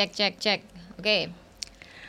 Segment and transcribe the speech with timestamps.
[0.00, 0.60] cek cek cek.
[0.96, 1.28] Oke.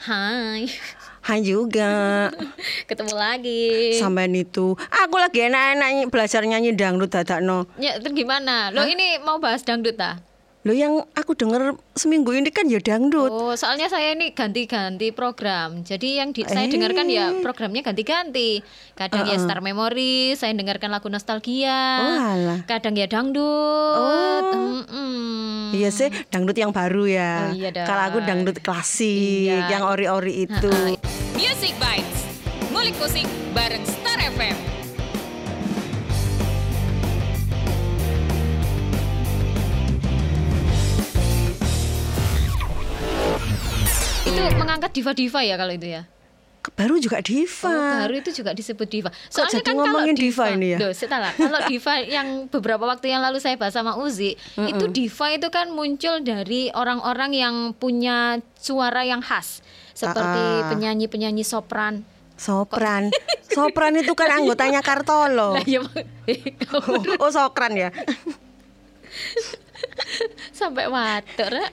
[0.08, 0.64] Hai.
[1.28, 2.32] Hai juga.
[2.90, 4.00] Ketemu lagi.
[4.00, 4.80] Sampean itu.
[4.80, 7.68] Aku lagi enak-enak belajar nyanyi dangdut dadakno.
[7.76, 8.72] Ya, terus gimana?
[8.72, 10.24] Lo ini mau bahas dangdut ah?
[10.62, 13.34] Lo yang aku denger seminggu ini kan ya dangdut.
[13.34, 15.82] Oh, soalnya saya ini ganti-ganti program.
[15.82, 17.42] Jadi yang di, saya dengarkan ya Eh.
[17.42, 18.62] programnya ganti-ganti.
[18.94, 21.82] Kadang ya Star Memory, saya dengarkan lagu nostalgia.
[21.98, 22.60] Oh, alah.
[22.70, 23.42] Kadang ya dangdut.
[23.98, 24.86] Oh.
[24.86, 25.74] Mm-mm.
[25.74, 27.50] Iya sih, dangdut yang baru ya.
[27.50, 27.74] Oh, iya.
[27.74, 29.66] Kalau aku dangdut klasik, Iya.
[29.66, 30.70] yang ori-ori itu.
[31.34, 32.22] Music Bites.
[32.70, 34.81] Ngulik musik bareng Star FM.
[44.32, 46.04] Itu mengangkat diva-diva ya kalau itu ya.
[46.78, 47.74] Baru juga diva.
[47.74, 49.10] Oh, baru itu juga disebut diva.
[49.34, 50.78] jadi kan kalau ngomongin diva ini ya?
[50.78, 55.34] Loh, setelah kalau diva yang beberapa waktu yang lalu saya bahas sama Uzi, itu diva
[55.34, 59.66] itu kan muncul dari orang-orang yang punya suara yang khas,
[59.98, 60.22] seperti
[60.62, 60.70] Ah.
[60.70, 62.06] penyanyi-penyanyi sopran.
[62.38, 63.10] Sopran.
[63.50, 65.58] Sopran itu kan anggotanya Kartolo.
[65.58, 65.82] Lah ya
[66.78, 67.90] Oh, oh, sokran ya.
[70.62, 71.52] Sampai water.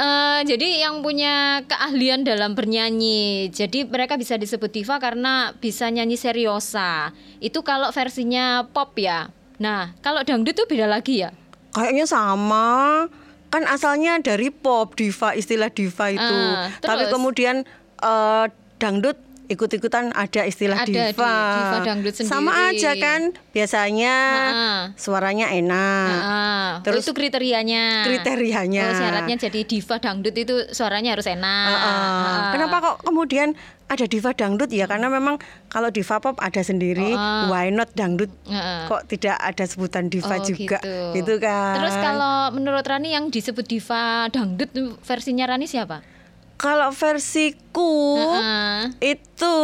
[0.00, 3.52] Eh, jadi yang punya keahlian dalam bernyanyi.
[3.52, 7.12] Jadi mereka bisa disebut diva karena bisa nyanyi seriosa.
[7.36, 9.28] Itu kalau versinya pop ya.
[9.60, 11.36] Nah, kalau dangdut tuh beda lagi ya.
[11.76, 12.68] Kayaknya sama.
[13.52, 16.38] Kan asalnya dari pop diva istilah diva itu.
[16.80, 17.12] Tapi terus?
[17.12, 17.56] kemudian
[18.00, 18.46] eh,
[18.80, 21.34] dangdut ikut-ikutan ada istilah Ada di diva.
[21.58, 23.34] diva dangdut Sama aja kan.
[23.50, 24.14] Biasanya
[24.48, 24.80] Ah.
[24.94, 26.14] suaranya enak.
[26.16, 28.06] Ah, Terus itu kriterianya.
[28.06, 28.84] kriterianya.
[28.86, 31.66] Oh, syaratnya jadi diva dangdut itu suaranya harus enak.
[31.68, 31.82] Ah.
[31.82, 32.38] Ah.
[32.54, 34.86] Kenapa kok kemudian ada diva dangdut ya?
[34.86, 37.50] Karena memang kalau diva pop ada sendiri, Ah.
[37.50, 38.30] why not dangdut?
[38.86, 40.78] Kok tidak ada sebutan diva Oh, juga?
[40.78, 40.94] gitu.
[41.18, 41.74] Gitu kan.
[41.74, 44.70] Terus kalau menurut Rani yang disebut diva dangdut
[45.02, 46.19] versinya Rani siapa?
[46.60, 49.56] Kalau versiku Ah, itu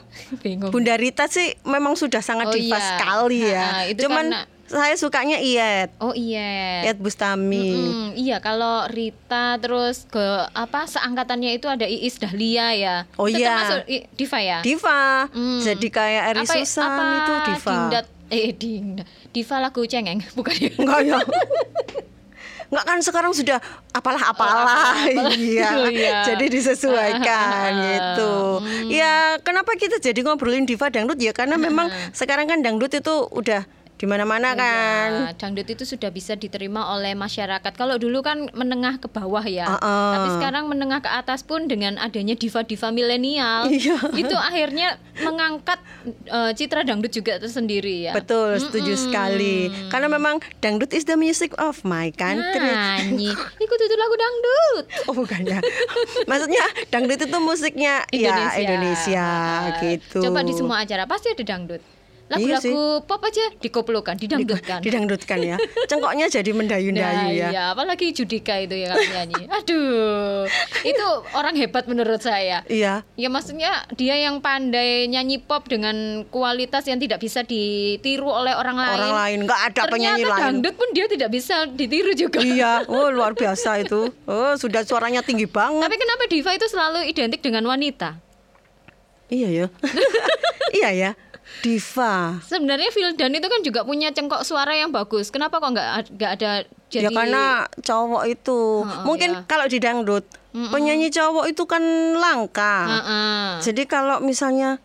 [0.42, 0.70] bingung.
[0.70, 2.86] Bunda Rita sih memang sudah sangat Oh, diva iya.
[2.88, 3.66] sekali ya.
[3.68, 6.82] Ah, itu Cuman karena- saya sukanya Iyet, Oh iya.
[6.82, 7.70] Iyet Bustami.
[7.72, 12.96] Mm-mm, iya kalau Rita terus ke apa seangkatannya itu ada Iis Dahlia ya.
[13.14, 13.50] Oh, Itu iya.
[13.52, 14.58] termasuk i- diva ya.
[14.60, 15.30] Diva.
[15.30, 15.60] Hmm.
[15.60, 17.70] Jadi kayak Eri apa, Susan apa itu diva.
[17.70, 19.06] Dingdat, eh dingdat.
[19.30, 20.70] Diva lagu cengeng bukan ya?
[20.74, 21.18] Enggak ya.
[22.66, 23.58] Enggak kan sekarang sudah
[23.92, 25.30] apalah-apalah Oh, apalah.
[25.38, 25.70] iya.
[25.96, 26.16] Iya.
[26.34, 28.34] Jadi disesuaikan gitu.
[28.60, 28.90] hmm.
[28.90, 31.30] Ya, kenapa kita jadi ngobrolin diva dangdut ya?
[31.30, 33.64] Karena memang sekarang kan dangdut itu udah
[33.96, 35.08] di mana-mana kan.
[35.08, 37.72] Ya, dangdut itu sudah bisa diterima oleh masyarakat.
[37.72, 39.72] Kalau dulu kan menengah ke bawah ya.
[39.72, 40.12] Uh-uh.
[40.12, 43.96] Tapi sekarang menengah ke atas pun dengan adanya diva-diva milenial, Iya.
[44.12, 45.80] itu akhirnya mengangkat
[46.28, 48.12] eh, citra dangdut juga tersendiri ya.
[48.12, 49.72] Betul, setuju sekali.
[49.88, 52.68] Karena memang dangdut is the music of my country.
[52.76, 54.84] Nyanyi, ikut itu lagu dangdut.
[55.08, 55.58] Oh bukan ya.
[56.30, 59.28] Maksudnya dangdut itu musiknya ya Indonesia
[59.80, 60.20] gitu.
[60.20, 61.95] Coba di semua acara pasti ada dangdut.
[62.26, 62.58] Iya.
[62.58, 64.82] Lagu-lagu pop aja dikoplokan, didangdutkan.
[64.82, 65.56] Didangdutkan ya.
[65.90, 67.48] Cengkoknya jadi Nah, mendayu-dayu ya.
[67.54, 69.44] iya, apalagi Judika itu yang kalau nyanyi.
[69.62, 70.42] Aduh,
[70.82, 71.06] itu
[71.38, 72.66] orang hebat menurut saya.
[72.66, 73.06] Iya.
[73.14, 78.74] Ya maksudnya dia yang pandai nyanyi pop dengan kualitas yang tidak bisa ditiru oleh orang
[78.74, 78.98] lain.
[78.98, 80.40] Orang lain nggak ada Ternyata penyanyi lain.
[80.42, 82.42] dangdut pun dia tidak bisa ditiru juga.
[82.42, 84.10] Iya, oh luar biasa itu.
[84.26, 85.86] Oh, sudah suaranya tinggi banget.
[85.86, 88.18] Tapi kenapa diva itu selalu identik dengan wanita?
[89.26, 89.66] Iya ya.
[90.70, 91.10] iya ya.
[91.58, 92.36] Diva.
[92.42, 95.28] Sebenarnya Vildan itu kan juga punya cengkok suara yang bagus.
[95.28, 96.50] Kenapa kok nggak nggak ada
[96.86, 97.42] jadi Ya karena
[97.76, 98.82] cowok itu.
[98.82, 99.40] Heeh, Mungkin iya.
[99.44, 100.22] kalau di dangdut,
[100.52, 101.80] penyanyi cowok itu kan
[102.14, 102.74] langka.
[102.86, 103.44] Heeh.
[103.62, 104.76] Jadi kalau misalnya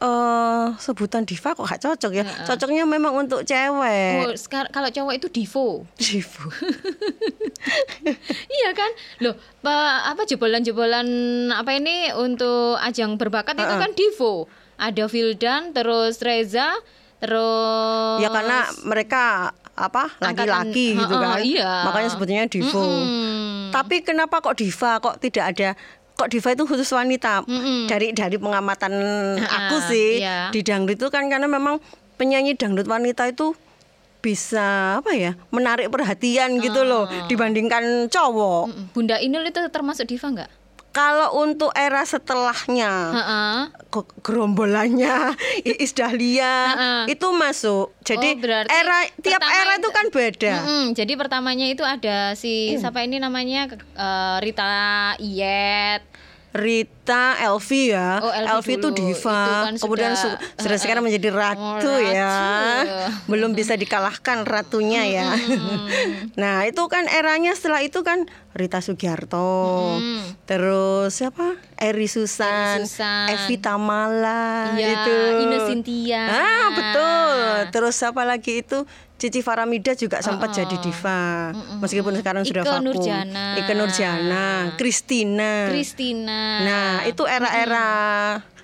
[0.00, 2.22] eh sebutan diva kok gak cocok ya.
[2.42, 4.34] Cocoknya memang untuk Oh, cewek.
[4.34, 5.84] sekar- kalau cowok itu divo.
[5.94, 6.44] Diva.
[8.50, 8.90] iya kan?
[9.20, 11.06] Loh, pa- apa jebolan-jebolan
[11.52, 14.48] apa ini untuk ajang berbakat itu kan divo.
[14.80, 16.72] Ada Vildan, terus Reza,
[17.20, 21.40] terus Ya karena mereka apa laki-laki gitu kan.
[21.44, 21.84] iya.
[21.88, 22.80] Makanya sebutnya divo.
[22.80, 23.72] Mm-mm.
[23.72, 25.68] Tapi kenapa kok diva kok tidak ada
[26.16, 27.44] kok diva itu khusus wanita?
[27.88, 28.92] Dari dari pengamatan
[29.40, 30.52] aku sih iya.
[30.52, 31.80] di dangdut itu kan karena memang
[32.20, 33.56] penyanyi dangdut wanita itu
[34.20, 38.92] bisa apa ya menarik perhatian gitu loh dibandingkan cowok.
[38.92, 40.59] Bunda Inul itu termasuk diva nggak?
[40.90, 42.92] Kalau untuk era setelahnya
[43.86, 47.00] ke- gerombolannya Iis Dahlia Heeh.
[47.10, 47.94] itu masuk.
[48.00, 50.52] Jadi Oh, era tiap pertama era itu- kan beda.
[50.56, 52.80] Mm-mm, jadi pertamanya itu ada si Hmm.
[52.80, 54.66] siapa ini namanya eh, Rita
[55.16, 56.02] Iyet,
[56.50, 58.18] Rita, Elvi ya.
[58.18, 59.38] Oh, Elvi Elvi itu diva.
[59.40, 61.06] Itu kan Kemudian sudah- su- sudah eh, sekarang eh.
[61.06, 62.26] menjadi ratu, Oh, ya.
[62.26, 62.90] ratu.
[63.30, 65.28] Belum bisa dikalahkan ratunya ya.
[66.40, 69.94] nah, itu kan eranya setelah itu kan Rita Sugiarto.
[70.44, 71.54] Terus siapa?
[71.76, 73.26] Eri Susan, Eri Susan.
[73.30, 75.16] Evi Tamala Iya, itu.
[75.40, 76.22] Ine Cynthia.
[76.26, 77.38] Ah, betul.
[77.70, 78.82] Terus siapa lagi itu?
[79.20, 81.52] Cici Faramida juga sempat jadi diva.
[81.76, 82.84] Meskipun sekarang sudah Ike vakum.
[82.88, 83.46] Nurjana.
[83.60, 84.44] Ike Nurjana,
[84.80, 85.68] Christina.
[85.68, 86.40] Christina.
[86.64, 87.88] Nah, itu era-era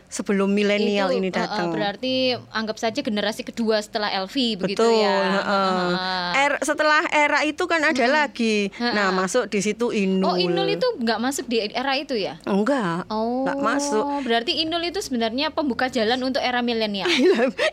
[0.06, 1.66] sebelum milenial ini uh, uh, datang.
[1.74, 5.02] berarti anggap saja generasi kedua setelah Elvi begitu Betul.
[5.02, 5.12] ya.
[5.12, 5.68] heeh.
[5.92, 6.30] Heeh.
[6.46, 8.72] Er- setelah era itu kan ada lagi.
[8.80, 10.24] Nah, masuk di situ Inul.
[10.24, 12.40] Oh, Inul itu nggak masuk di era itu ya?
[12.48, 13.04] enggak.
[13.12, 14.04] Oh, Enggak masuk.
[14.24, 17.10] Berarti Inul itu sebenarnya pembuka jalan untuk era milenial.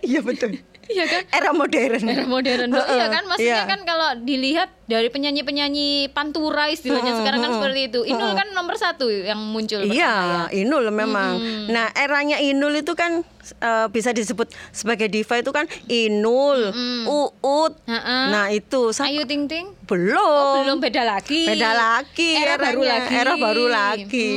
[0.04, 0.60] Iya betul.
[0.92, 1.24] Iya kan?
[1.32, 2.04] Era modern.
[2.04, 3.70] Era modern Heeh, iya kan maksudnya iya.
[3.70, 9.08] kan kalau dilihat dari penyanyi-penyanyi pantura istilahnya sekarang kan seperti itu Inul kan nomor satu
[9.08, 10.04] yang muncul pertama ya.
[10.52, 11.40] Iya, Inul memang.
[11.72, 13.24] Nah, eranya Inul itu kan
[13.64, 16.76] eh, bisa disebut sebagai diva itu kan Inul,
[17.08, 17.74] Uut.
[17.88, 18.24] Heeh.
[18.32, 20.20] Nah, itu Ayu Ting Ting belum.
[20.20, 24.30] Oh, belum beda lagi Beda lagi era baru eranya, lagi Era baru lagi.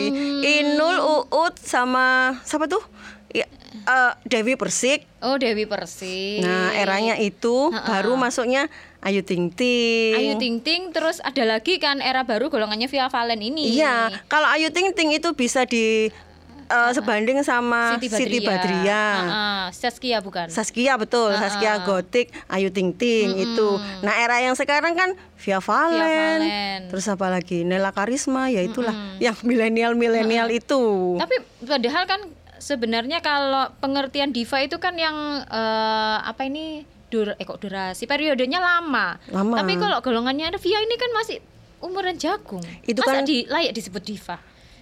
[0.62, 2.82] Inul, Uut sama siapa tuh?
[3.84, 5.04] Eh, Dewi Persik.
[5.20, 8.70] Oh Dewi Persik Nah, eranya itu baru masuknya
[9.02, 10.16] Ayu Ting Ting.
[10.16, 14.50] Ayu Ting Ting terus ada lagi kan era baru golongannya Via Valen ini Iya, kalau
[14.50, 16.10] Ayu Ting Ting itu bisa di
[16.66, 19.14] eh, sebanding sama Siti Siti Badriah, Badriah.
[19.14, 23.68] Heeh, Saskia bukan Saskia betul, Saskia Gotik, Ayu Ting Ting itu.
[24.02, 26.02] Nah, era yang sekarang kan Via Valen.
[26.42, 26.80] Valen.
[26.90, 27.62] Terus apa lagi?
[27.62, 31.14] Nela Karisma ya itulah yang milenial-milenial itu.
[31.18, 32.20] Tapi padahal kan
[32.66, 38.58] sebenarnya kalau pengertian diva itu kan yang eh, apa ini dur eh kok durasi periodenya
[38.58, 39.14] lama.
[39.30, 39.54] Lama.
[39.54, 41.38] Tapi kalau golongannya Via ini kan masih
[41.78, 42.66] umuran jagung.
[42.82, 44.36] Itu Masa kan- di, layak disebut diva.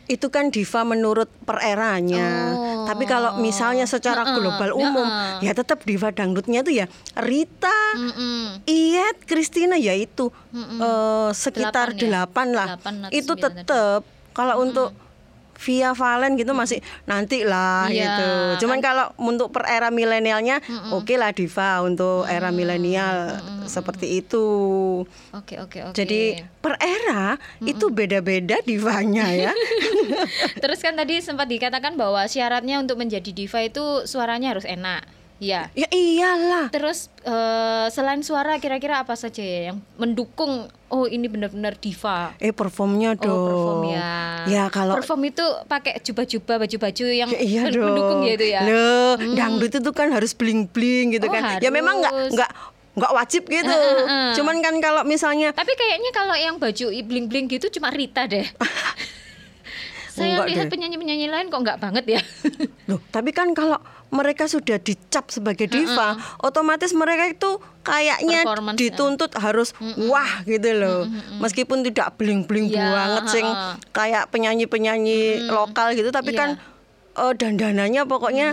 [0.05, 2.53] Itu kan diva menurut pereranya.
[2.53, 2.85] Oh.
[2.85, 5.49] Tapi kalau misalnya secara Heeh, global umum, heeh.
[5.49, 8.61] ya tetap diva dangdutnya tuh ya Rita, Mm-mm.
[8.65, 12.01] Iyet, Christina ya itu eh, sekitar Delapan ya?
[12.05, 12.69] delapan lah.
[12.77, 13.59] Delapan atau itu sembilan tadi.
[13.65, 14.01] tetap
[14.33, 14.89] kalau untuk
[15.59, 18.29] Via Valen gitu masih nanti lah Iya, gitu.
[18.67, 20.61] Cuman kalau untuk per era milenialnya
[20.91, 24.47] oke lah diva untuk era milenial seperti itu.
[25.33, 25.97] Oke oke oke.
[25.97, 29.53] Jadi per era itu beda-beda divanya ya.
[30.63, 35.24] terus kan tadi sempat dikatakan bahwa syaratnya untuk menjadi diva itu suaranya harus enak.
[35.37, 35.67] Ya.
[35.73, 36.71] ya iyalah.
[36.71, 42.33] Terus eh, selain suara kira-kira apa saja ya yang mendukung oh ini benar-benar diva.
[42.39, 43.35] Eh performnya dong.
[43.35, 44.13] Oh, perform ya.
[44.47, 47.83] Ya kalau perform itu pakai jubah-jubah baju-baju yang Ya, iya dong.
[47.89, 48.63] mendukung gitu ya.
[48.63, 51.59] Loh, dangdut itu kan harus bling-bling gitu Oh, kan.
[51.59, 52.33] Ya memang nggak harus.
[52.33, 52.51] nggak
[52.95, 53.69] nggak wajib gitu.
[53.69, 54.33] Eh, eh, eh.
[54.39, 58.47] Cuman kan kalau misalnya Tapi kayaknya kalau yang baju bling-bling gitu cuma Rita deh.
[60.15, 62.21] Saya Enggak lihat penyanyi-penyanyi lain kok nggak banget ya.
[62.87, 63.83] loh, tapi kan kalau
[64.15, 68.47] mereka sudah dicap sebagai diva, otomatis mereka itu kayaknya
[68.79, 69.75] dituntut harus
[70.07, 71.11] wah gitu loh.
[71.43, 73.47] Meskipun tidak bling-bling Iya, banget sing
[73.91, 76.39] kayak penyanyi-penyanyi lokal gitu, tapi Iya.
[76.39, 76.51] kan
[77.15, 78.49] eh, dandanannya pokoknya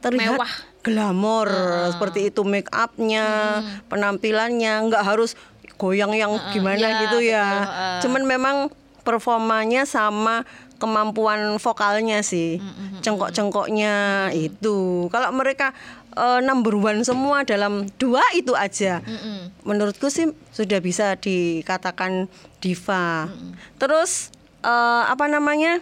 [0.00, 0.52] terlihat Mewah.
[0.80, 1.48] glamor
[1.90, 3.60] seperti itu make upnya,
[3.90, 5.34] penampilannya nggak harus
[5.76, 7.46] goyang yang gimana iya, gitu ya.
[7.46, 7.98] betul, heeh.
[8.06, 8.56] Cuman memang
[9.02, 10.44] performanya sama
[10.80, 12.56] kemampuan vokalnya sih,
[13.00, 13.94] cengkok-cengkoknya
[14.32, 15.06] itu.
[15.06, 15.76] Kalau mereka
[16.12, 19.04] eh, number one semua dalam dua itu aja,
[19.62, 22.26] menurutku sih sudah bisa dikatakan
[22.58, 23.28] diva.
[23.76, 25.78] Terus eh, apa namanya?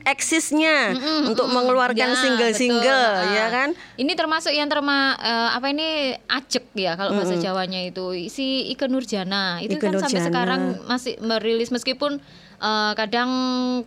[0.00, 0.94] eksisnya
[1.26, 2.86] untuk mengeluarkan Ya, single-single
[3.18, 3.34] betul.
[3.34, 3.48] ya Ah.
[3.50, 5.88] kan Ini termasuk yang terma eh, apa ini
[6.24, 10.24] acek ya kalau bahasa Jawanya itu si Ike Nurjana itu Ike kan sampai Nurjana.
[10.24, 12.22] sekarang masih merilis meskipun
[12.60, 13.30] eh, kadang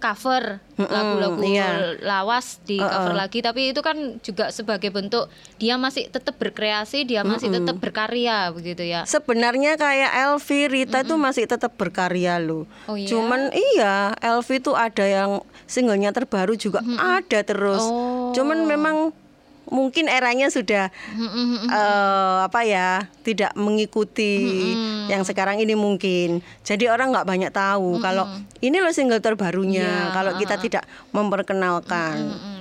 [0.01, 1.93] cover lagu-lagu iya.
[2.01, 5.29] lawas di cover lagi tapi itu kan juga sebagai bentuk
[5.61, 9.05] dia masih tetap berkreasi dia masih tetap berkarya begitu ya.
[9.05, 12.65] Sebenarnya kayak Elvi, Rita itu masih tetap berkarya loh.
[12.89, 13.09] Oh iya?
[13.09, 17.83] Cuman iya, Elvi itu ada yang singlenya terbaru juga ada terus.
[17.85, 18.33] Oh.
[18.33, 19.13] Cuman memang
[19.65, 20.91] mungkin eranya sudah
[21.63, 24.35] eh, apa ya, tidak mengikuti
[25.07, 26.39] yang sekarang ini mungkin.
[26.61, 28.27] Jadi orang nggak banyak tahu kalau
[28.59, 30.09] ini loh single terbarunya.
[30.09, 32.15] Iya, Kalau kita tidak memperkenalkan.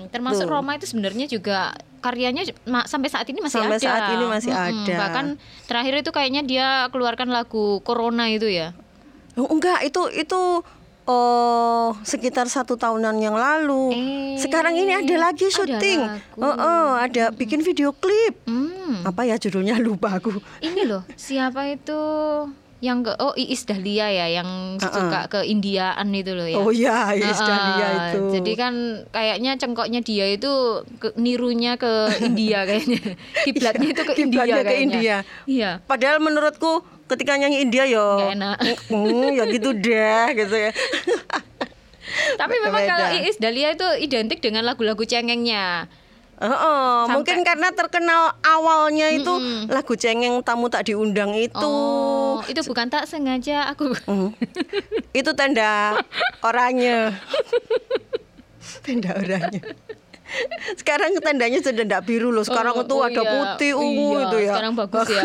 [0.09, 0.53] Termasuk Tuh.
[0.53, 3.87] Roma itu sebenarnya juga karyanya ma- sampai saat ini masih Sampai ada.
[3.87, 4.69] saat ini masih Mm-mm.
[4.85, 4.97] ada.
[4.99, 5.27] Bahkan
[5.65, 8.75] terakhir itu kayaknya dia keluarkan lagu Corona itu ya.
[9.33, 10.41] Oh, enggak, itu itu
[11.07, 13.93] oh sekitar satu tahunan yang lalu.
[13.93, 16.01] Eh, Sekarang ini ada lagi syuting.
[16.39, 18.39] Oh, oh, ada bikin video klip.
[18.47, 19.03] Hmm.
[19.07, 20.33] Apa ya judulnya lupa aku.
[20.63, 22.01] Ini loh, siapa itu?
[22.83, 26.59] yang ke oh Iis Dahlia ya yang suka ke Indiaan itu loh ya.
[26.59, 27.47] Oh iya, Iis Heeh.
[27.47, 28.21] Dahlia itu.
[28.35, 28.75] Jadi kan
[29.15, 32.99] kayaknya cengkoknya dia itu ke, nirunya ke India kayaknya.
[33.47, 34.83] Kiblatnya itu ke India Kiblatnya ke kayaknya.
[34.99, 35.17] India.
[35.47, 35.71] Iya.
[35.87, 38.57] Padahal menurutku ketika nyanyi India yo Nggak enak.
[38.88, 40.71] "Hmm, ya gitu deh gitu ya.
[42.37, 45.88] Tapi memang kalau Iis Dahlia itu identik dengan lagu-lagu cengengnya.
[46.37, 46.50] Heeh,
[47.07, 49.31] Sampai- mungkin karena terkenal awalnya itu
[49.71, 51.54] lagu cengeng tamu tak diundang itu.
[51.57, 53.95] Oh, itu bukan tak sengaja aku.
[54.04, 54.35] Hmm.
[55.12, 56.02] itu tenda
[56.42, 57.14] oranye.
[58.85, 59.62] tenda oranye.
[60.81, 62.45] Sekarang tendanya sudah tidak biru loh.
[62.45, 63.31] Sekarang Oh, itu oh ada iya.
[63.31, 64.53] putih ungu Iya, itu ya.
[64.57, 65.23] Sekarang bagus, ya.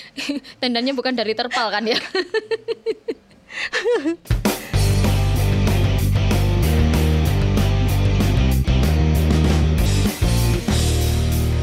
[0.62, 1.98] Tendanya bukan dari terpal kan ya.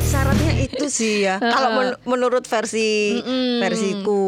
[0.02, 1.36] Syaratnya itu sih ya.
[1.38, 3.60] Kalau men- menurut versi Mm-mm.
[3.60, 4.24] versiku.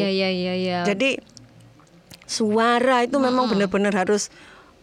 [0.00, 0.78] Iya iya iya iya.
[0.88, 1.20] Jadi
[2.24, 4.32] suara itu memang benar-benar harus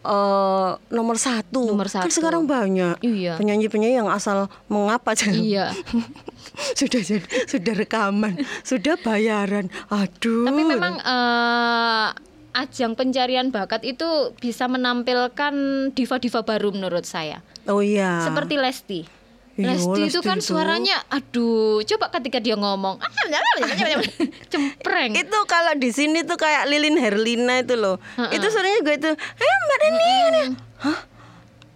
[0.06, 1.66] eh, nomor satu.
[1.66, 2.14] Nomor Kan satu.
[2.14, 3.36] sekarang banyak Iya.
[3.36, 5.30] penyanyi-penyanyi yang asal mengapa aja.
[5.30, 5.74] Iya.
[6.80, 7.02] sudah
[7.46, 9.68] sudah rekaman, sudah bayaran.
[9.90, 10.46] Aduh.
[10.46, 12.08] Tapi memang eh,
[12.56, 14.06] ajang pencarian bakat itu
[14.38, 15.54] bisa menampilkan
[15.92, 17.44] diva-diva baru menurut saya.
[17.66, 18.24] Oh iya.
[18.24, 19.02] Seperti Lesti.
[19.56, 20.52] Iya, Lesti, itu kan itu.
[20.52, 23.00] suaranya aduh, coba ketika dia ngomong
[24.52, 25.16] cempreng.
[25.24, 27.96] itu kalau di sini tuh kayak Lilin Herlina itu loh.
[28.36, 30.16] Itu suaranya gue itu, "Eh, Mbak Reni."
[30.84, 31.00] Hah?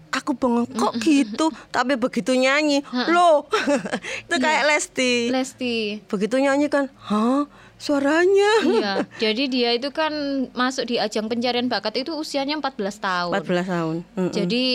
[0.09, 2.81] Aku bengong kok gitu, tapi begitu nyanyi,
[3.13, 3.45] loh,
[4.25, 5.29] itu kayak Lesti.
[5.29, 6.01] Lesti.
[6.09, 7.45] Begitu nyanyi kan, hah,
[7.77, 8.51] suaranya.
[8.65, 8.93] Iya,
[9.23, 10.11] jadi dia itu kan
[10.57, 13.33] masuk di ajang pencarian bakat itu usianya 14 tahun.
[13.37, 13.95] 14 tahun.
[14.17, 14.33] Mm-mm.
[14.33, 14.65] Jadi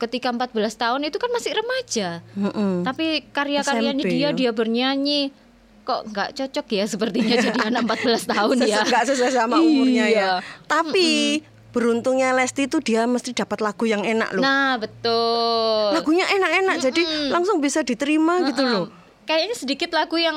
[0.00, 2.08] ketika 14 tahun itu kan masih remaja.
[2.32, 2.82] Mm-mm.
[2.82, 4.30] Tapi karya-karyanya dia ya.
[4.32, 5.30] dia bernyanyi
[5.80, 8.80] kok nggak cocok ya sepertinya jadi anak 14 tahun ya.
[8.82, 10.20] Nggak sesuai sama umurnya Iya.
[10.20, 10.30] ya.
[10.64, 11.40] Tapi
[11.70, 14.42] beruntungnya Lesti itu dia mesti dapat lagu yang enak loh.
[14.42, 15.94] Nah, betul.
[15.94, 18.86] Lagunya enak-enak, jadi langsung bisa diterima gitu loh.
[19.22, 20.34] Kayaknya sedikit lagu yang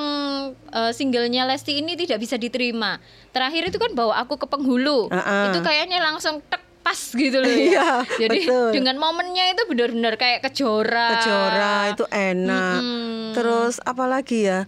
[0.54, 3.02] eh, singlenya Lesti ini tidak bisa diterima.
[3.34, 5.10] Terakhir itu kan bawa aku ke penghulu.
[5.10, 5.50] Heeh.
[5.50, 7.92] Itu kayaknya langsung tek pas gitu loh Iya, ya.
[8.20, 8.70] Jadi betul.
[8.72, 11.08] dengan momennya itu benar-benar kayak kejora.
[11.16, 12.78] Kejora itu enak.
[12.78, 13.32] Mm-mm.
[13.32, 14.68] Terus apa lagi ya?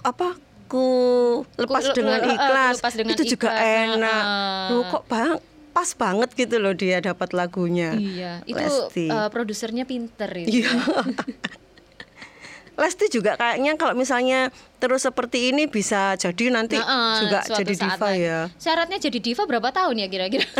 [0.00, 0.36] Apa
[0.66, 0.86] ku
[1.56, 4.22] lepas Ku- dengan le- le- ikhlas lepas dengan itu juga ikhlas, enak.
[4.22, 4.66] heeh.
[4.70, 5.32] Loh kok bang
[5.68, 7.94] pas banget gitu loh dia dapat lagunya.
[7.94, 9.06] Iya, itu Lesti.
[9.06, 10.60] eh, produsernya pinter itu.
[10.60, 10.70] Iya.
[12.78, 17.74] Lesti juga kayaknya kalau misalnya terus seperti ini bisa jadi nanti Heeh, juga suatu jadi
[17.74, 18.22] diva lagi.
[18.22, 18.40] ya.
[18.54, 20.46] Syaratnya jadi diva berapa tahun ya kira-kira?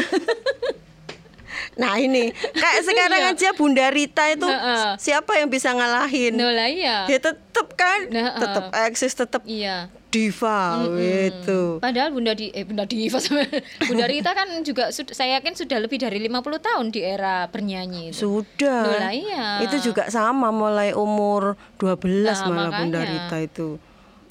[1.79, 3.33] Nah ini kayak sekarang Iya.
[3.33, 4.99] aja Bunda Rita itu Heeh.
[4.99, 6.35] siapa yang bisa ngalahin?
[6.35, 7.07] Nah lah iya.
[7.07, 9.87] Ya tetap kan, Nah, tetap eksis, tetap Iya.
[10.09, 11.79] diva gitu.
[11.79, 13.45] Padahal Bunda di eh Bunda Diva sama
[13.87, 18.27] Bunda Rita kan juga saya yakin sudah lebih dari 50 tahun di era bernyanyi itu.
[18.27, 18.83] Sudah.
[18.85, 19.63] Loh lah, iya.
[19.63, 23.13] Itu juga sama mulai umur 12 Nah, malah Bunda makanya.
[23.23, 23.69] Rita itu.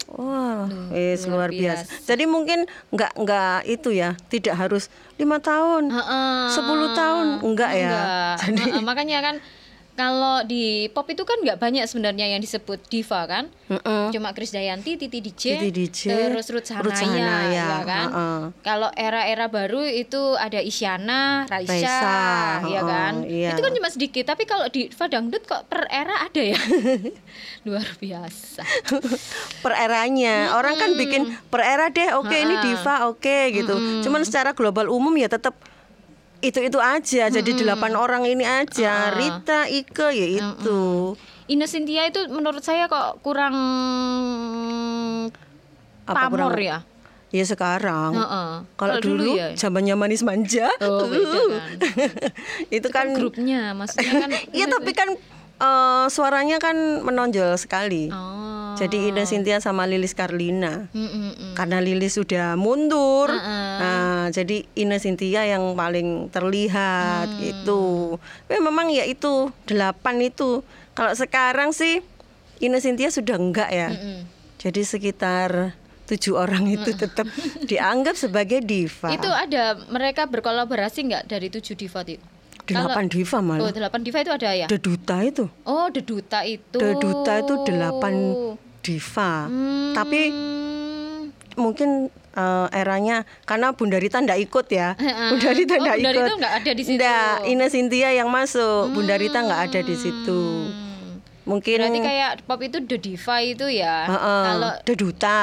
[0.08, 1.84] Wah, wis luar luar biasa.
[1.84, 2.08] biasa.
[2.08, 2.64] Jadi mungkin
[2.96, 4.88] nggak nggak itu ya, tidak harus
[5.20, 6.48] lima tahun, Heeh.
[6.56, 7.92] 10 tahun, enggak ya.
[7.92, 8.36] Enggak.
[8.48, 9.36] Jadi Heeh, makanya kan
[9.98, 13.50] kalau di pop itu kan nggak banyak sebenarnya yang disebut diva kan.
[13.66, 14.14] Mm-mm.
[14.14, 18.08] Cuma Krisdayanti, Titi DJ, Titi DJ, terus Ruth Ruth Sahanaya, Sahanaya, ya kan.
[18.08, 18.42] heeh.
[18.62, 22.14] Kalau era-era baru itu ada Isyana, Raisa, Raisa,
[22.70, 23.26] ya kan.
[23.26, 23.58] iya.
[23.58, 26.62] Itu kan cuma sedikit, tapi kalau di diva dangdut kok per era ada ya.
[27.66, 28.62] Luar biasa.
[29.66, 30.54] per eranya.
[30.54, 34.06] Orang kan bikin per era deh, oke ini diva, oke gitu.
[34.06, 35.58] Cuman secara global umum ya tetap
[36.42, 37.24] itu-itu aja.
[37.30, 39.14] Jadi delapan orang ini aja.
[39.14, 41.14] Rita, Ike ya itu.
[41.48, 43.56] Ine Cynthia itu menurut saya kok kurang
[46.04, 46.78] Apa pamor kurang- ya.
[47.28, 48.16] Ya sekarang.
[48.16, 48.52] Heeh.
[48.80, 49.52] Kalau dulu, ya.
[49.60, 50.72] zamannya manis manja.
[50.80, 51.70] Oh, beda kan.
[52.80, 55.10] itu kan kan grupnya maksudnya kan Iya tapi kan
[55.60, 58.10] eh, suaranya kan menonjol sekali.
[58.10, 58.46] oh
[58.78, 60.86] Jadi Ida Cynthia sama Lilis Karlina.
[60.94, 61.54] Mm, mm, mm.
[61.58, 63.26] Karena Lilis sudah mundur.
[63.26, 63.74] Heeh.
[63.78, 67.42] Nah, jadi Ina Cynthia yang paling terlihat Hmm.
[67.42, 67.84] gitu.
[68.46, 70.62] Tapi memang ya itu delapan itu.
[70.94, 72.06] Kalau sekarang sih
[72.58, 73.90] Ina Cynthia sudah enggak ya.
[73.90, 74.30] Mm-mm.
[74.58, 75.74] Jadi sekitar
[76.06, 77.26] tujuh orang itu tetap
[77.70, 79.10] dianggap sebagai diva.
[79.10, 82.22] itu ada mereka berkolaborasi nggak dari tujuh diva itu
[82.68, 83.72] delapan diva oh malah.
[83.72, 85.46] delapan diva itu ada ya The Duta itu.
[85.64, 88.14] oh The Duta itu The Duta itu delapan
[88.80, 89.32] diva.
[89.48, 89.92] Hmm.
[89.92, 90.20] Tapi
[91.56, 94.94] mungkin eh, eranya karena Bunda Rita ndak ikut ya.
[94.96, 96.22] Bunda Rita Oh, ndak Bunda ikut.
[96.22, 97.00] Rita nggak ada di situ.
[97.00, 98.94] Ndak, Ina Cynthia yang masuk.
[98.94, 100.42] Bunda Rita nggak ada di situ.
[100.70, 101.20] Hmm.
[101.48, 105.40] Mungkin berarti kayak pop itu The Diva itu ya Heeh, kalau The Duta.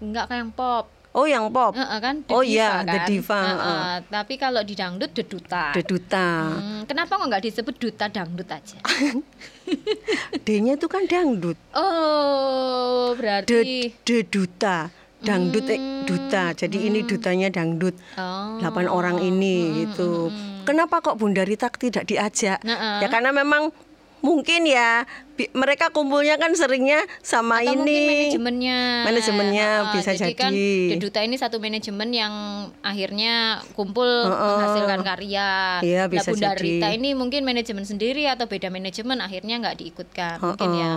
[0.00, 1.74] nggak kayak pop Oh, yang pop.
[1.74, 2.94] Heeh, kan The oh iya, kan?
[2.94, 3.42] The Diva.
[3.42, 3.94] Heeh, heeh.
[4.14, 6.28] tapi kalau di dangdut The Duta The Duta.
[6.54, 8.78] Hmm, kenapa kok nggak disebut duta dangdut aja
[10.46, 11.58] D-nya itu kan dangdut.
[11.74, 14.78] oh The, berarti the Duta.
[15.20, 15.76] Dangdut eh,
[16.08, 16.56] duta.
[16.56, 17.92] Jadi ini dutanya dangdut.
[18.16, 20.32] oh delapan orang ini gitu.
[20.64, 22.62] Kenapa kok Bunda Rita tidak diajak?
[22.64, 23.68] Nah, Ya karena memang
[24.20, 28.04] mungkin ya bi- mereka kumpulnya kan seringnya sama atau ini.
[28.06, 30.70] manajemennya Manajemennya Heeh, bisa jadi kan jadi.
[30.86, 32.34] The Duta ini satu manajemen yang
[32.80, 33.34] akhirnya
[33.72, 35.48] kumpul menghasilkan karya
[35.80, 36.60] Iya, Lah, bisa Bunda jadi.
[36.60, 40.92] Rita ini mungkin manajemen sendiri atau beda manajemen akhirnya nggak diikutkan mungkin ya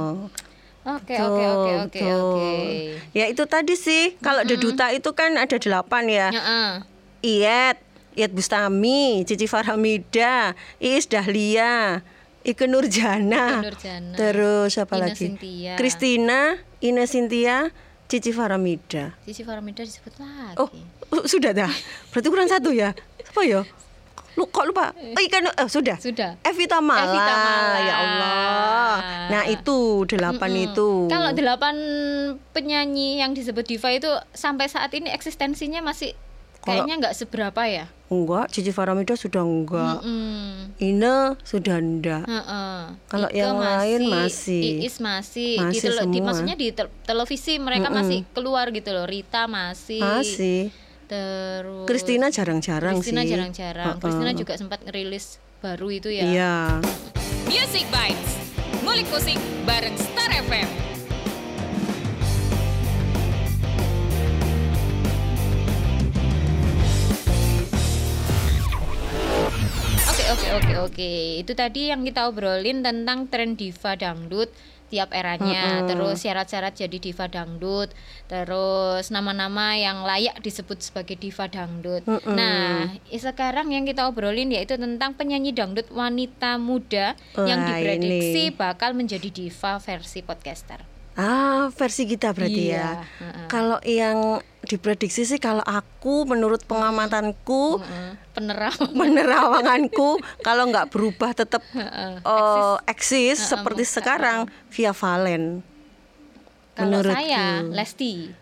[0.84, 2.52] oke oke oke oke oke
[3.12, 4.20] Ya itu tadi sih.
[4.20, 6.28] Kalau The Duta itu kan ada delapan ya.
[6.30, 6.70] Heeh.
[7.24, 7.80] Iyet,
[8.14, 12.04] Iyet Bustami, Cici Farhamida, Iis Dahlia,
[12.44, 15.32] Ike Nurjana, Ike Nurjana, terus apa lagi?
[15.80, 17.72] Kristina, Ine Cynthia,
[18.12, 19.16] Cici Farhamida.
[19.24, 20.70] Cici Faramida disebut lagi Oh,
[21.24, 21.72] sudah dah.
[22.12, 22.92] Berarti kurang satu ya.
[23.32, 23.64] Apa ya?
[24.36, 24.92] Lu kok lupa?
[24.92, 25.96] Oh, ikan oh, sudah.
[26.02, 26.36] Sudah.
[26.44, 27.06] Evita Mala.
[27.06, 27.78] Evita Mala.
[27.80, 28.94] Ya Allah.
[29.30, 31.08] Nah, itu delapan itu.
[31.08, 31.76] Kalau delapan
[32.52, 36.18] penyanyi yang disebut diva itu sampai saat ini eksistensinya masih
[36.64, 37.86] kayaknya nggak seberapa ya.
[38.08, 40.06] enggak, Cici Faramida sudah enggak.
[40.06, 40.78] Mm.
[40.78, 42.24] Ine sudah enggak.
[42.24, 42.78] Heeh.
[43.10, 44.86] Kalau Ike yang lain masih.
[44.86, 46.26] Iis masih, di, Masih di semua.
[46.30, 49.10] maksudnya di tel- televisi mereka masih keluar gitu loh.
[49.10, 49.98] Rita masih.
[49.98, 50.70] Masih.
[51.10, 53.12] Terus Kristina jarang-jarang sih.
[53.12, 53.98] Kristina jarang-jarang.
[53.98, 56.24] Kristina juga sempat ngerilis baru itu ya.
[56.24, 56.56] Iya.
[57.50, 58.32] Music Bites.
[58.82, 60.93] Ngulik musik bareng Star FM.
[70.34, 71.12] Oke oke oke.
[71.40, 74.50] Itu tadi yang kita obrolin tentang tren diva dangdut
[74.90, 77.90] tiap eranya, terus syarat-syarat jadi diva dangdut,
[78.28, 82.06] terus nama-nama yang layak disebut sebagai diva dangdut.
[82.30, 88.50] Nah, i- sekarang yang kita obrolin yaitu tentang penyanyi dangdut wanita muda yang Wah, diprediksi
[88.50, 88.54] ini.
[88.54, 90.93] bakal menjadi diva versi podcaster.
[91.14, 92.90] Ah, versi kita berarti Iya, ya.
[93.22, 93.46] heeh.
[93.46, 98.90] Kalau yang diprediksi sih kalau aku menurut pengamatanku Heeh, Penerawang.
[98.98, 100.10] penerawanganku
[100.42, 105.62] kalau nggak berubah tetap Heeh, eh, eksis seperti sekarang via Valen.
[106.74, 107.14] Kalau menurutku.
[107.16, 108.34] saya Lesti.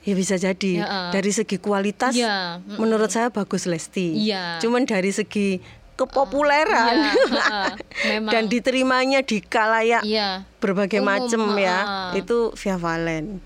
[0.00, 1.08] Ya bisa jadi Heeh.
[1.10, 2.78] dari segi kualitas Iya, mm-mm.
[2.78, 4.14] menurut saya bagus Lesti.
[4.22, 4.62] Iya.
[4.62, 5.58] Cuman dari segi
[5.96, 7.72] kepopuleran Iya,
[8.12, 8.32] memang.
[8.32, 10.44] dan diterimanya di kalayak Iya.
[10.60, 11.78] berbagai Umum, macam ya
[12.12, 13.40] itu via Valen.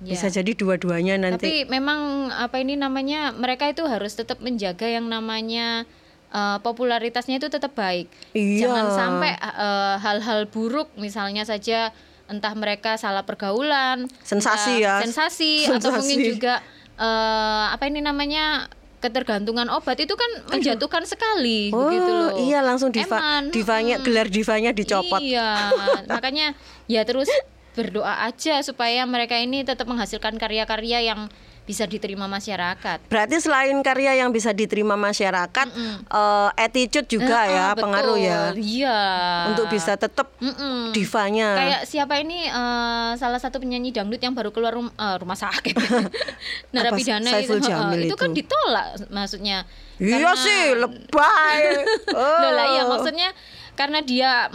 [0.00, 0.16] Iya.
[0.16, 1.44] Bisa jadi dua-duanya nanti.
[1.44, 5.84] Tapi memang apa ini namanya mereka itu harus tetap menjaga yang namanya
[6.30, 8.08] eh, popularitasnya itu tetap baik.
[8.32, 8.64] Iya.
[8.64, 11.92] Jangan sampai eh, hal-hal buruk misalnya saja
[12.30, 14.94] entah mereka salah pergaulan, Sensasi entah ya.
[15.02, 16.30] sensasi, atau mungkin Sensasi.
[16.30, 16.54] juga
[16.94, 18.70] eh, apa ini namanya
[19.00, 22.30] ketergantungan obat itu kan menjatuhkan sekali Oh, begitu loh.
[22.36, 24.06] iya langsung diva, Eman, divanya mm-mm.
[24.06, 25.20] gelar divanya dicopot.
[25.24, 25.72] Iya,
[26.14, 26.52] makanya
[26.84, 27.32] ya terus
[27.72, 33.06] berdoa aja supaya mereka ini tetap menghasilkan karya-karya yang bisa diterima masyarakat.
[33.06, 35.66] Berarti selain karya yang bisa diterima masyarakat,
[36.04, 38.26] eh, attitude juga Eh, ya eh, pengaruh betul.
[38.26, 39.00] ya Iya.
[39.48, 40.90] untuk bisa tetap Mm-mm.
[40.90, 41.48] divanya.
[41.54, 45.78] Kayak siapa ini eh, salah satu penyanyi dangdut yang baru keluar rum- eh, rumah sakit.
[46.74, 48.42] Narapidana itu, heeh, Jamil itu kan itu.
[48.42, 49.62] ditolak maksudnya.
[49.96, 51.60] Iya Karena- sih, lebay.
[52.42, 52.90] Loh lah iya Oh.
[52.90, 53.30] maksudnya
[53.70, 54.50] karena dia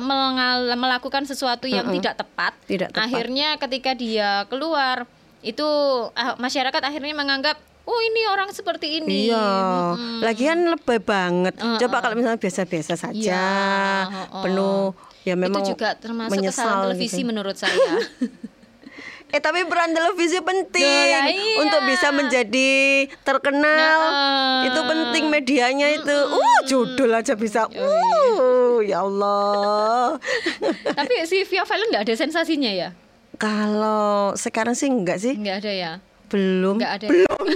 [0.68, 3.06] melakukan sesuatu yang tidak tepat, Tidak tepat.
[3.06, 5.10] akhirnya ketika dia keluar
[5.46, 5.68] itu
[6.18, 9.30] ah, masyarakat akhirnya menganggap oh ini orang seperti ini.
[9.30, 9.46] Iya,
[9.94, 10.20] Mm-mm.
[10.26, 11.54] lagian lebay banget.
[11.62, 11.80] Heeh.
[11.86, 13.54] Coba kalau misalnya biasa-biasa saja, Iya,
[14.10, 14.44] heeh.
[14.44, 17.30] penuh ya memang itu juga termasuk menyesal kesalahan televisi gitu.
[17.30, 17.94] menurut saya.
[19.34, 21.60] Eh tapi peran televisi penting lah iya.
[21.60, 24.00] untuk bisa menjadi terkenal.
[24.14, 26.14] Nah, itu penting medianya itu.
[26.30, 27.68] Uh, judul aja bisa.
[27.74, 30.22] Uh, ya Allah.
[31.04, 32.94] Tapi si Via Valen nggak ada sensasinya ya?
[33.36, 35.92] Kalau sekarang sih enggak sih, Nggak ada ya?
[36.28, 36.76] belum.
[36.78, 37.08] Nggak ada.
[37.08, 37.44] Belum.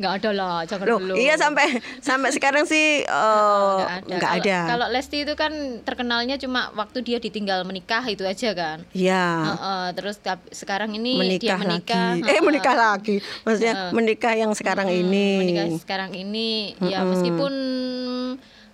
[0.00, 1.12] nggak ada lah, jangan Loh, belum.
[1.14, 1.66] iya sampai
[2.00, 4.58] sampai sekarang sih eh, enggak Kalau- ada.
[4.66, 5.52] Kalau Lesti itu kan
[5.82, 8.80] terkenalnya cuma waktu dia ditinggal menikah itu aja kan.
[8.90, 9.24] Iya.
[9.46, 12.04] Heeh, terus tap- sekarang ini dia menikah, menikah.
[12.16, 12.20] lagi.
[12.22, 12.40] Eh heeh.
[12.40, 13.16] menikah lagi.
[13.42, 15.28] Maksudnya menikah yang sekarang Hmm, ini.
[15.38, 16.48] Menikah sekarang ini
[16.80, 17.52] ya meskipun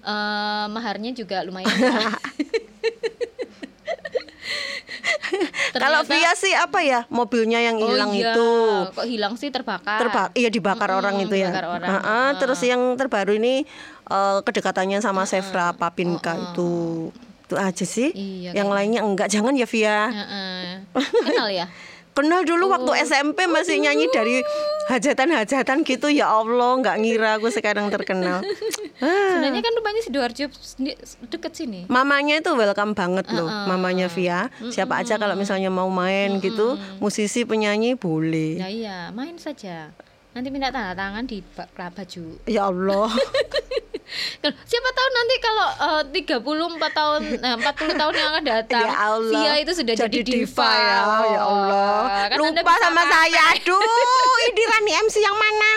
[0.01, 1.67] eh, maharnya juga lumayan.
[5.83, 7.01] Kalau Via sih apa ya?
[7.09, 8.51] Mobilnya yang Oh hilang iya, itu.
[8.95, 9.99] Kok hilang sih terbakar.
[10.01, 11.51] Terbak iya dibakar Mm-mm, orang itu ya.
[11.53, 11.89] orang.
[11.89, 12.39] Heeh, Heeh.
[12.41, 13.65] terus yang terbaru ini
[14.11, 17.09] eh, kedekatannya sama Sefra Papinka itu.
[17.47, 18.11] Itu aja sih.
[18.11, 19.31] Iya, yang lainnya enggak.
[19.31, 19.99] Jangan ya Via.
[20.11, 20.63] Heeh.
[21.23, 21.67] Kenal ya?
[22.17, 24.41] Kenal dulu waktu SMP masih nyanyi dari
[24.89, 28.41] hajatan-hajatan gitu ya Allah nggak ngira aku sekarang terkenal.
[28.97, 29.13] Ah.
[29.37, 30.45] Sebenarnya kan rumahnya sidoarjo
[31.29, 31.85] deket sini.
[31.85, 34.49] Mamanya itu welcome banget loh, mamanya Via.
[34.73, 38.57] Siapa aja kalau misalnya mau main gitu, musisi penyanyi boleh.
[38.57, 39.93] Ya iya, main saja.
[40.33, 42.41] Nanti minta tanda tangan di ba- ba- baju.
[42.49, 43.13] Ya Allah.
[44.39, 46.39] Kalau- Siapa tahu nanti kalau eh, 34
[46.93, 49.33] tahun eh, 40 tahun yang akan datang ya Allah.
[49.37, 50.99] Via itu sudah jadi, diva, ya.
[51.27, 51.99] Ya Allah.
[52.27, 53.29] Kan Lupa sama pakai.
[53.29, 53.43] saya.
[53.53, 53.81] Aduh,
[54.47, 55.73] ini Rani MC yang mana?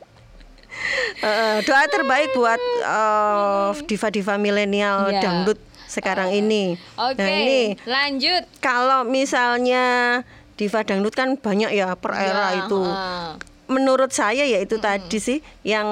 [1.20, 5.20] Eh, doa terbaik buat eh, diva-diva milenial Iya.
[5.20, 6.74] dangdut sekarang ini.
[6.96, 8.42] Oke, Nah, ini lanjut.
[8.58, 10.20] kalau misalnya
[10.56, 12.80] diva dangdut kan banyak ya per era Ya, itu.
[12.80, 13.30] eh.
[13.70, 15.86] Menurut saya ya itu tadi sih yang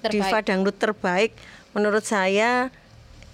[0.00, 0.10] Terbaik.
[0.16, 1.36] diva dangdut terbaik
[1.76, 2.72] menurut saya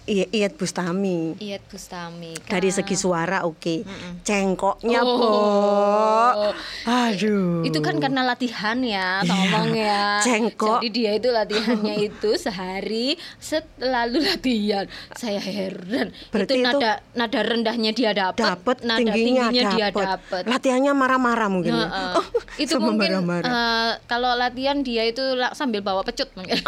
[0.08, 1.36] I- Iyeth Bustami.
[1.36, 2.32] Iyeth Bustami.
[2.42, 2.76] Dari Kak.
[2.78, 3.84] segi suara oke.
[4.22, 6.52] Cengkoknya, Oh.
[6.84, 7.60] Aduh.
[7.62, 9.76] Itu kan karena latihan ya, tolong ya.
[9.78, 10.02] Iya.
[10.20, 10.80] Cengkok.
[10.80, 14.84] Jadi dia itu latihannya itu sehari selalu latihan.
[15.12, 16.10] Saya heran.
[16.28, 20.42] Berarti itu itu nada nada rendahnya dia dapat, dapat nada tingginya, dia dapat.
[20.44, 21.72] Latihannya marah-marah mungkin.
[21.74, 21.86] ya.
[22.14, 22.24] Oh,
[22.56, 23.48] itu mungkin marah-marah.
[23.48, 25.20] eh, kalau latihan dia itu
[25.52, 26.58] sambil bawa pecut mungkin.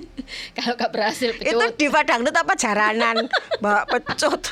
[0.56, 1.74] kalau gak berhasil itu pecut.
[1.74, 2.54] diva dangdut apa
[2.92, 4.42] jaranan bawa pecut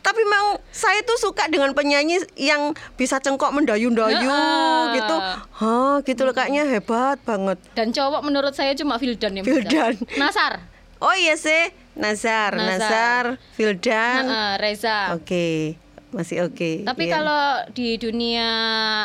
[0.00, 4.82] tapi memang saya tuh suka dengan penyanyi yang bisa cengkok mendayu-dayu Heeh.
[4.96, 5.16] gitu
[5.54, 9.94] Hah, gitu loh kayaknya hebat banget Dan cowok menurut saya cuma Vildan yang Vildan.
[9.94, 10.18] bisa.
[10.18, 10.52] Nasar.
[10.98, 12.74] oh iya sih Nazar Nazar.
[12.80, 15.14] Nazar Vildan Heeh, Reza.
[15.14, 17.12] oke masih oke Tapi Iya.
[17.14, 18.48] kalau di dunia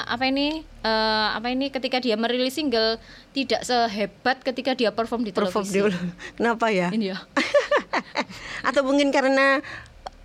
[0.01, 2.97] apa ini eh, apa ini ketika dia merilis single
[3.29, 5.85] tidak sehebat ketika dia perform di perform televisi.
[5.85, 5.99] dulu
[6.39, 7.17] kenapa ya Ini ya.
[8.63, 9.59] atau mungkin karena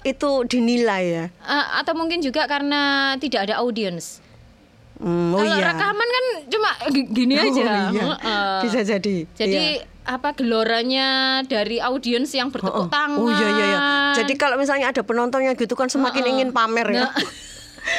[0.01, 2.81] itu dinilai ya Eh, atau mungkin juga karena
[3.17, 4.23] tidak ada audience.
[4.97, 6.71] Hmm, oh kalau iya rekaman kan cuma
[7.09, 7.63] gini Oh aja.
[7.89, 8.03] iya.
[8.09, 8.55] Heeh.
[8.63, 9.87] bisa jadi Jadi Iya.
[10.05, 11.09] apa geloranya
[11.45, 13.15] dari audiens yang bertepuk Oh, tangan.
[13.17, 13.79] Oh iya iya iya.
[14.17, 17.05] Jadi kalau misalnya ada penontonnya gitu kan semakin ingin pamer ya.
[17.05, 17.13] Nah.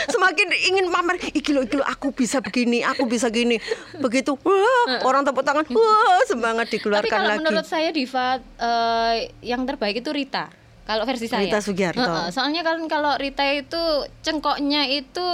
[0.08, 3.58] semakin ingin pamer iki lo iki lo aku bisa begini, aku bisa gini.
[3.95, 7.39] Begitu wah, orang tepuk tangan, wah semangat Tapi dikeluarkan kalau lagi.
[7.39, 10.49] menurut saya diva eh, yang terbaik itu Rita.
[10.84, 11.45] Kalau versi saya.
[11.45, 12.02] Rita Sugiarto.
[12.02, 13.82] Heeh, soalnya kan kalau Rita itu
[14.21, 15.28] cengkoknya itu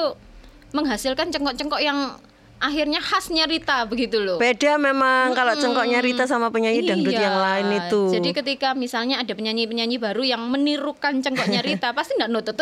[0.71, 2.19] menghasilkan cengkok-cengkok yang
[2.55, 4.35] akhirnya khasnya Rita begitu loh.
[4.35, 7.23] Beda memang kalau cengkoknya Rita sama penyanyi dangdut Iya.
[7.29, 8.01] yang lain itu.
[8.15, 12.55] Jadi ketika misalnya ada penyanyi-penyanyi baru yang menirukan cengkoknya Rita pasti nggak nutut.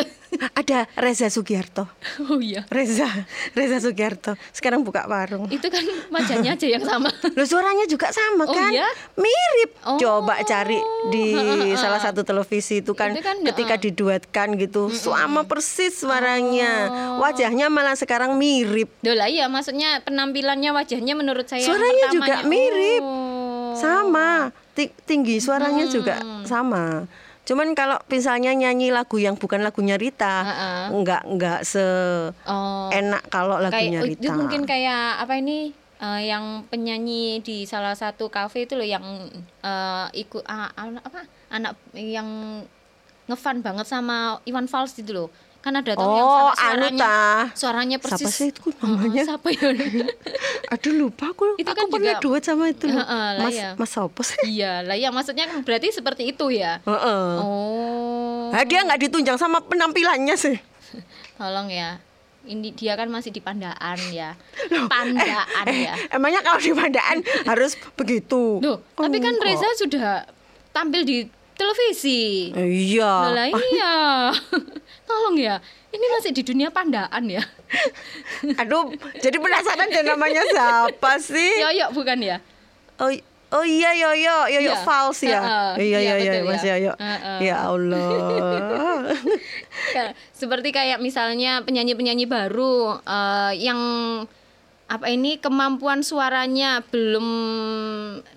[0.53, 1.85] Ada Reza Sugiarto.
[2.25, 2.65] oh iya.
[2.67, 3.07] Reza,
[3.51, 4.33] Reza Sugiarto.
[4.49, 5.47] Sekarang buka warung.
[5.47, 7.09] Itu kan wajahnya aja yang sama.
[7.37, 8.69] Loh suaranya juga sama Oh, kan?
[8.69, 8.87] iya?
[9.15, 9.71] Mirip.
[9.83, 9.97] Oh.
[9.97, 11.33] Coba cari di
[11.73, 16.89] salah satu televisi itu kan, Itu kan, ketika diduetkan gitu sama persis suaranya.
[17.17, 17.23] Oh.
[17.23, 18.89] Wajahnya malah sekarang mirip.
[19.01, 23.03] Lah iya maksudnya penampilannya wajahnya menurut saya Suaranya juga mirip.
[23.03, 23.73] Oh.
[23.73, 24.49] Sama.
[24.73, 27.05] Ti- Tinggi suaranya juga sama.
[27.43, 30.83] Cuman kalau misalnya nyanyi lagu yang bukan lagunya Rita, Heeh.
[30.95, 31.83] nggak nggak se
[32.47, 32.87] Oh.
[32.89, 34.23] enak kalau lagunya kayak Rita.
[34.23, 39.03] itu mungkin kayak apa ini eh, yang penyanyi di salah satu kafe itu loh yang
[39.59, 41.19] eh, ikut anak apa
[41.51, 42.27] anak yang
[43.23, 45.27] ngefan banget sama Iwan Fals itu loh
[45.63, 47.43] kan ada tuh yang Oh, sampai suaranya anu tah.
[47.55, 49.21] suaranya persis Siapa sih itu Heeh, namanya?
[49.23, 49.67] siapa ya
[50.73, 51.55] Aduh lupa aku.
[51.55, 52.99] Itu aku kan pernah juga- duet sama itu loh.
[52.99, 53.69] Heeh, lah Mas ya.
[53.73, 54.39] Mas siapa sih?
[54.45, 57.23] iya lah ya maksudnya kan berarti seperti itu ya Heeh.
[57.39, 60.59] oh Nah, dia nggak ditunjang sama penampilannya sih.
[61.39, 61.97] tolong ya
[62.43, 64.35] ini dia kan masih di pandaan ya
[64.91, 68.59] pandaan eh, ya Emangnya kalau di Pandaan harus begitu?
[68.59, 69.47] Loh, tapi kan Enggak.
[69.49, 70.27] Reza sudah
[70.69, 71.17] tampil di
[71.53, 72.51] televisi.
[72.51, 73.13] Iya.
[73.31, 73.95] Lah iya.
[75.03, 75.59] Tolong ya.
[75.93, 77.43] Ini masih di dunia pandaan ya.
[78.61, 78.89] Aduh,
[79.19, 81.61] jadi penasaran deh namanya siapa sih?
[81.61, 82.37] Yoyo bukan ya?
[82.97, 83.09] Oh,
[83.53, 84.81] oh iya Yoyo, Yoyo Iya.
[84.81, 85.41] Fals ya.
[85.41, 86.75] Heeh, iya iya, iya iya betul Mas ya.
[86.77, 86.93] Yoyo.
[86.97, 87.37] Heeh.
[87.45, 88.09] Ya Allah.
[89.93, 93.79] Ya, Seperti kayak misalnya penyanyi-penyanyi baru eh, yang
[94.83, 97.27] apa ini kemampuan suaranya belum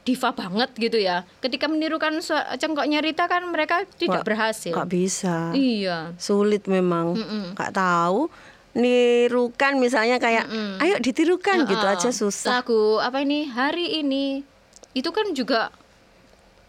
[0.02, 1.26] diva banget gitu ya.
[1.42, 2.22] Ketika menirukan
[2.56, 4.72] cengkoknya Rita kan mereka tidak Nggak- berhasil.
[4.72, 5.52] Nggak bisa.
[5.52, 6.14] Iya.
[6.16, 7.18] Sulit memang.
[7.52, 8.30] Nggak tahu.
[8.76, 10.46] Nirukan misalnya kayak,
[10.84, 11.96] ayo ditirukan gitu Heeh.
[11.96, 12.60] aja susah.
[12.60, 14.44] Lagu apa ini hari ini
[14.92, 15.72] itu kan juga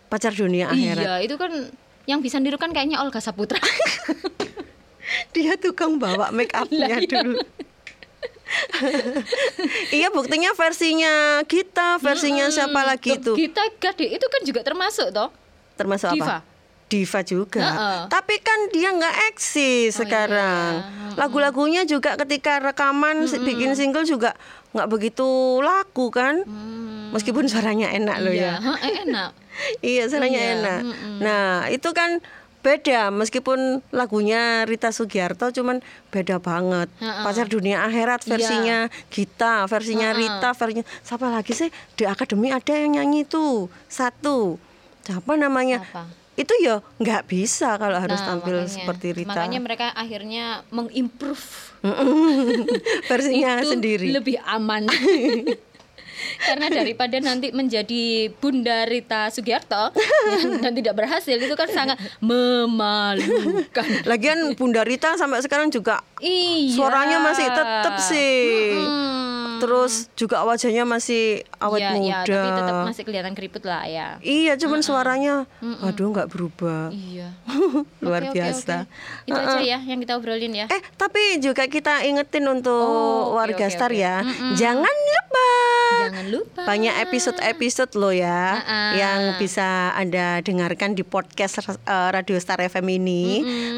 [0.07, 1.03] Pacar dunia akhirat.
[1.03, 1.51] iya itu kan
[2.07, 3.59] yang bisa nirukan kayaknya Olga Saputra.
[5.35, 7.03] Dia tukang bawa make upnya iya.
[7.03, 7.39] dulu.
[9.93, 13.33] iya buktinya versinya kita, versinya siapa lagi itu?
[13.33, 15.29] Gita Gade itu kan juga termasuk toh
[15.75, 16.25] Termasuk diva.
[16.25, 16.37] apa?
[16.87, 17.59] diva juga.
[17.61, 17.99] Heeh.
[18.07, 20.71] Tapi kan dia nggak eksis Oh, sekarang.
[20.79, 21.19] iya.
[21.19, 24.31] Lagu-lagunya juga ketika rekaman si- bikin single juga
[24.71, 25.27] nggak begitu
[25.59, 26.47] laku kan.
[26.47, 27.11] Hmm.
[27.11, 28.73] Meskipun suaranya enak loh Iya, ya.
[29.03, 29.31] enak.
[29.79, 30.81] Iya, suaranya Iya, enak.
[30.81, 31.17] mm-mm.
[31.19, 32.23] Nah, itu kan
[32.59, 36.91] beda meskipun lagunya Rita Sugiarto cuman beda banget.
[36.97, 37.23] Ha-ha.
[37.23, 38.29] Pacar Dunia Akhirat Iya.
[38.29, 40.19] versinya Gita, versinya Ha-ha.
[40.19, 41.69] Rita, versinya siapa lagi sih?
[41.93, 43.65] Di Akademi ada yang nyanyi itu.
[43.85, 44.59] Satu.
[45.01, 45.79] Siapa namanya?
[45.81, 46.09] Apa?
[46.35, 49.29] Itu ya nggak bisa kalau harus Nah, tampil makanya- seperti Rita.
[49.31, 51.45] Makanya mereka akhirnya mengimprove
[53.09, 54.07] versinya itu sendiri.
[54.11, 54.85] lebih aman.
[56.39, 58.03] Karena daripada nanti menjadi
[58.33, 60.09] Bunda Rita Sugiarto ya,
[60.59, 63.85] dan tidak berhasil itu kan sangat memalukan.
[64.03, 66.73] Lagian Bunda Rita sampai sekarang juga Iya.
[66.73, 68.41] suaranya masih tetep sih.
[68.75, 69.15] Mm-mm.
[69.57, 72.05] Terus juga wajahnya masih awet Iya, muda.
[72.05, 74.07] iya, tapi tetap masih kelihatan keriput lah ya.
[74.19, 75.49] Iya, cuman suaranya
[75.81, 76.93] aduh nggak berubah.
[76.93, 77.33] Iya.
[78.05, 78.85] Luar oke, biasa.
[78.85, 79.25] oke.
[79.25, 80.65] Itu aja ya yang kita obrolin ya.
[80.67, 83.97] Eh, tapi juga kita ingetin untuk Oh, warga oke, Star oke.
[83.97, 84.21] ya.
[84.21, 84.53] Mm-mm.
[84.53, 85.49] Jangan lupa.
[85.97, 86.61] Jangan lupa.
[86.63, 88.91] Banyak episode-episode loh ya Ah-ah.
[88.93, 93.23] yang bisa Anda dengarkan di podcast eh, Radio Star FM ini.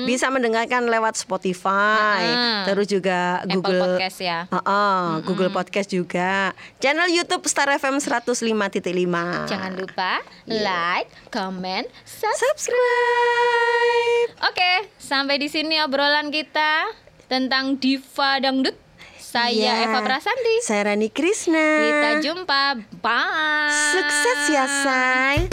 [0.03, 2.65] Bisa mendengarkan lewat Spotify, Ah-ah.
[2.65, 4.39] terus juga Apple Google Podcast ya.
[4.49, 6.51] Ah-ah, Google Podcast juga.
[6.77, 9.45] Channel YouTube Star FM 105.5.
[9.45, 12.39] Jangan lupa like, comment, subscribe.
[12.57, 14.29] subscribe.
[14.45, 16.89] Oke, sampai di sini obrolan kita
[17.25, 18.88] tentang diva dangdut.
[19.29, 19.85] Saya Iya.
[19.85, 20.55] Eva Prasanti.
[20.65, 21.61] Saya Rani Krishna.
[21.61, 22.81] Kita jumpa.
[22.97, 23.69] Bye.
[23.93, 25.45] Sukses ya, say.